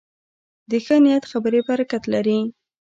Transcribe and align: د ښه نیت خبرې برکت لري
د 0.69 0.71
ښه 0.85 0.95
نیت 1.03 1.23
خبرې 1.31 1.61
برکت 1.69 2.03
لري 2.13 2.39